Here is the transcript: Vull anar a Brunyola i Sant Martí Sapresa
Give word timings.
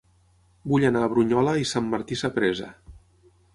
Vull 0.71 0.85
anar 0.89 1.03
a 1.07 1.09
Brunyola 1.11 1.53
i 1.65 1.69
Sant 1.73 1.93
Martí 1.93 2.19
Sapresa 2.25 2.73